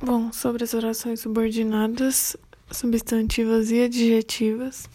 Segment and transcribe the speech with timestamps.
[0.00, 2.36] Bom, sobre as orações subordinadas,
[2.70, 4.88] substantivas e adjetivas,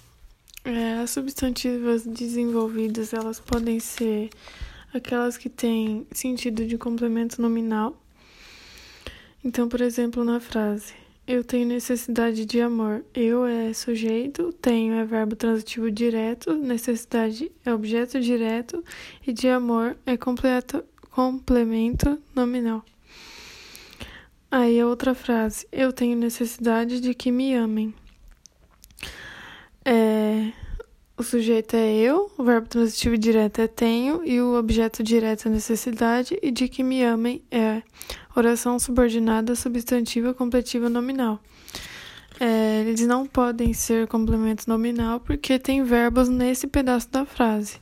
[0.64, 4.29] é, as substantivas desenvolvidas elas podem ser
[4.93, 7.99] aquelas que têm sentido de complemento nominal.
[9.43, 10.93] Então, por exemplo, na frase
[11.25, 13.05] eu tenho necessidade de amor.
[13.13, 18.84] Eu é sujeito, tenho é verbo transitivo direto, necessidade é objeto direto
[19.25, 22.84] e de amor é completo, complemento nominal.
[24.52, 27.93] Aí a outra frase: Eu tenho necessidade de que me amem.
[29.86, 30.51] É,
[31.15, 35.52] o sujeito é eu, o verbo transitivo direto é tenho e o objeto direto é
[35.52, 37.81] necessidade e de que me amem é
[38.36, 41.39] oração subordinada substantiva completiva nominal.
[42.39, 47.80] É, eles não podem ser complemento nominal porque tem verbos nesse pedaço da frase.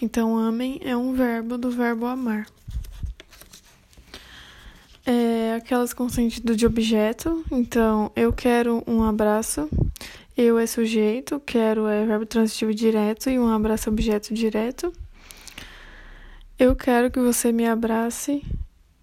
[0.00, 2.46] Então, amem é um verbo do verbo amar
[5.04, 7.42] é, aquelas com sentido de objeto.
[7.50, 9.70] Então, eu quero um abraço.
[10.36, 14.92] Eu é sujeito, quero é verbo transitivo direto e um abraço objeto direto.
[16.58, 18.44] Eu quero que você me abrace.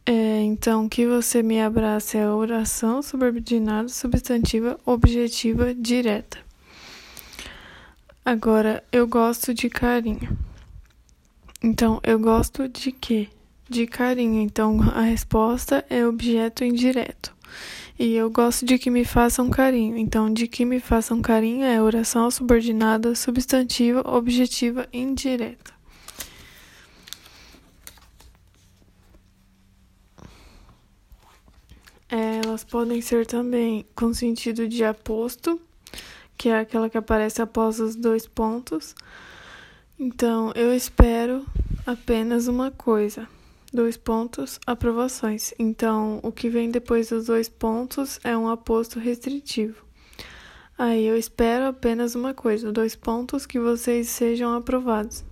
[0.05, 6.38] É, então, que você me abrace é oração subordinada, substantiva, objetiva, direta.
[8.23, 10.38] Agora, eu gosto de carinho.
[11.63, 13.27] Então, eu gosto de quê?
[13.70, 14.42] De carinho.
[14.42, 17.38] Então a resposta é objeto indireto.
[18.00, 19.98] E eu gosto de que me façam carinho.
[19.98, 25.73] Então, de que me façam carinho é oração subordinada, substantiva, objetiva, indireta.
[32.08, 35.59] É, elas podem ser também com sentido de aposto,
[36.38, 38.95] que é aquela que aparece após os dois pontos.
[40.00, 41.45] Então, eu espero
[41.86, 43.28] apenas uma coisa
[43.73, 45.53] dois pontos, aprovações.
[45.58, 49.86] Então, o que vem depois dos dois pontos é um aposto restritivo.
[50.78, 55.24] Aí eu espero apenas uma coisa, dois pontos, que vocês sejam aprovados.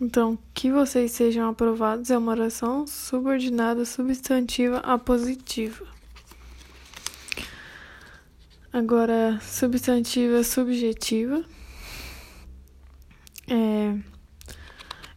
[0.00, 5.86] Então, que vocês sejam aprovados é uma oração subordinada substantiva a positiva.
[8.72, 11.42] Agora, substantiva subjetiva.
[13.48, 14.15] É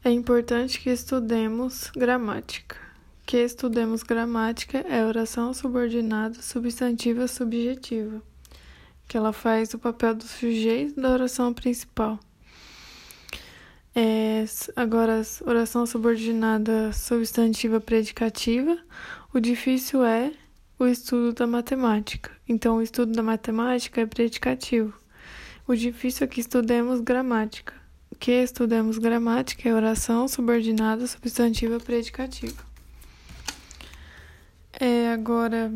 [0.03, 2.77] é importante que estudemos gramática.
[3.25, 8.21] Que estudemos gramática é oração subordinada substantiva subjetiva,
[9.07, 12.17] que ela faz o papel do sujeito da oração principal.
[13.93, 14.45] É,
[14.75, 18.77] agora, oração subordinada substantiva predicativa,
[19.33, 20.31] o difícil é
[20.79, 22.31] o estudo da matemática.
[22.47, 24.93] Então, o estudo da matemática é predicativo.
[25.67, 27.78] O difícil é que estudemos gramática
[28.19, 32.61] que estudamos gramática é oração subordinada substantiva predicativa.
[34.73, 35.73] É agora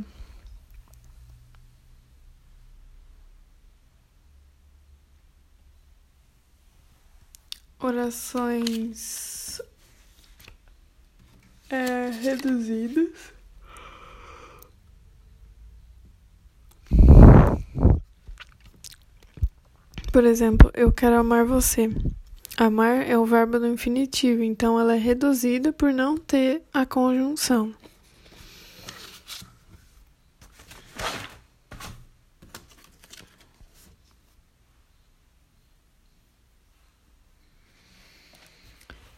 [7.79, 9.61] orações
[11.69, 13.33] é, reduzidas.
[20.11, 21.89] Por exemplo, eu quero amar você.
[22.57, 27.73] Amar é o verbo do infinitivo, então ela é reduzida por não ter a conjunção.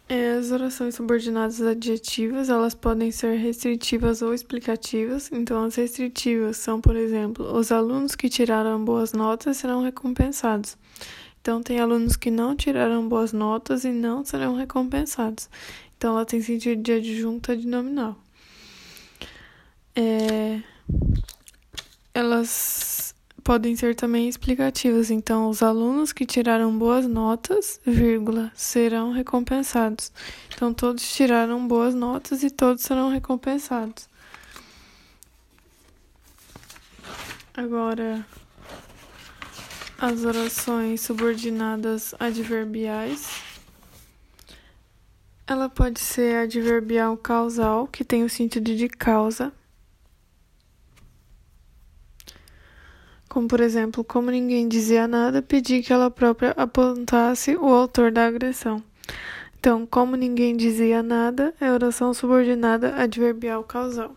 [0.08, 5.30] É, as orações subordinadas adjetivas, elas podem ser restritivas ou explicativas.
[5.32, 10.78] Então, as restritivas são, por exemplo, os alunos que tiraram boas notas serão recompensados.
[11.46, 15.48] Então, tem alunos que não tiraram boas notas e não serão recompensados.
[15.96, 18.18] Então, ela tem sentido de adjunta de nominal.
[19.96, 20.60] É...
[22.16, 23.14] Elas
[23.44, 25.12] podem ser também explicativas.
[25.12, 30.12] Então, os alunos que tiraram boas notas, vírgula, serão recompensados.
[30.52, 34.10] Então, todos tiraram boas notas e todos serão recompensados.
[37.54, 38.26] Agora,
[39.98, 43.42] as orações subordinadas adverbiais.
[45.48, 49.54] Ela pode ser adverbial causal, que tem o sentido de causa.
[53.30, 58.26] Como, por exemplo, como ninguém dizia nada, pedi que ela própria apontasse o autor da
[58.26, 58.84] agressão.
[59.60, 64.16] Então, como ninguém dizia nada, é oração subordinada adverbial causal.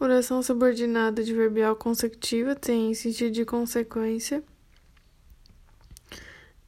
[0.00, 4.42] Oração subordinada adverbial consecutiva tem sentido de consequência.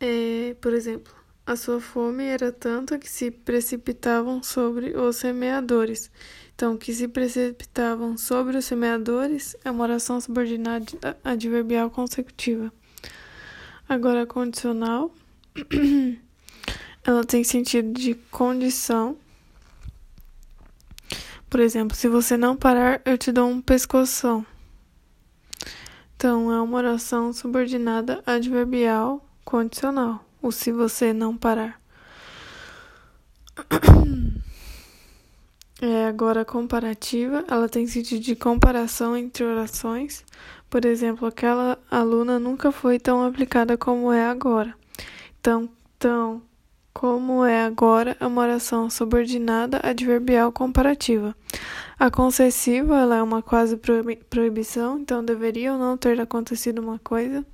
[0.01, 1.13] É, por exemplo,
[1.47, 6.09] A sua fome era tanta que se precipitavam sobre os semeadores.
[6.55, 12.73] Então, que se precipitavam sobre os semeadores é uma oração subordinada adverbial consecutiva.
[13.89, 15.13] Agora, condicional,
[17.03, 19.17] ela tem sentido de condição.
[21.51, 24.47] Por exemplo, se você não parar, eu te dou um pescoção.
[26.15, 30.25] Então, é uma oração subordinada adverbial condicional.
[30.41, 31.81] O se você não parar.
[35.83, 40.25] É agora comparativa, ela tem sentido de comparação entre orações.
[40.69, 44.75] Por exemplo, aquela aluna nunca foi tão aplicada como é agora.
[45.41, 45.69] Então,
[45.99, 46.43] tão
[46.93, 51.35] como é agora é uma oração subordinada adverbial comparativa.
[51.99, 53.79] A concessiva ela é uma quase
[54.29, 57.45] proibição, então deveria ou não ter acontecido uma coisa.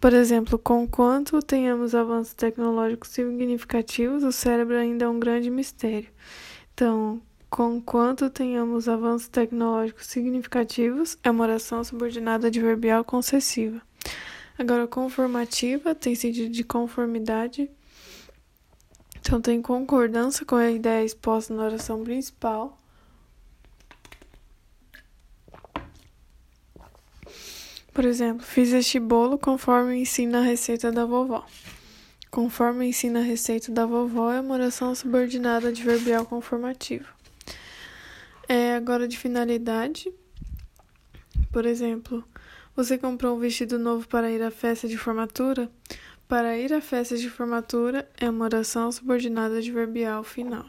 [0.00, 6.08] Por exemplo, conquanto tenhamos avanços tecnológicos significativos, o cérebro ainda é um grande mistério.
[6.74, 13.80] Então, conquanto tenhamos avanços tecnológicos significativos, é uma oração subordinada adverbial concessiva.
[14.58, 17.70] Agora, conformativa tem sentido de conformidade.
[19.26, 22.78] Então, tem concordância com a ideia exposta na oração principal.
[27.92, 31.44] Por exemplo, fiz este bolo conforme ensina a receita da vovó.
[32.30, 37.08] Conforme ensina a receita da vovó, é uma oração subordinada adverbial conformativa.
[38.48, 40.08] É agora de finalidade.
[41.50, 42.22] Por exemplo,
[42.76, 45.68] você comprou um vestido novo para ir à festa de formatura?
[46.28, 50.64] Para ir à festa de formatura é uma oração subordinada adverbial final.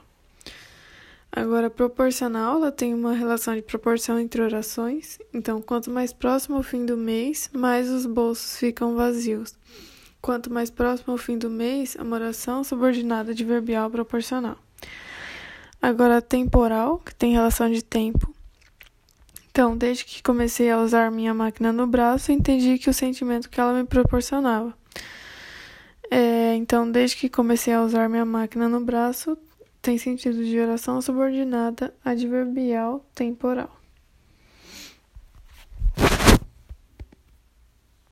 [1.32, 5.18] Agora, proporcional, ela tem uma relação de proporção entre orações.
[5.34, 9.56] Então, quanto mais próximo ao fim do mês, mais os bolsos ficam vazios.
[10.22, 14.58] Quanto mais próximo ao fim do mês, é uma oração subordinada adverbial proporcional.
[15.82, 18.32] Agora, temporal, que tem relação de tempo.
[19.50, 23.60] Então, desde que comecei a usar minha máquina no braço, entendi que o sentimento que
[23.60, 24.72] ela me proporcionava.
[26.58, 29.38] Então, desde que comecei a usar minha máquina no braço,
[29.80, 33.77] tem sentido de oração subordinada adverbial temporal.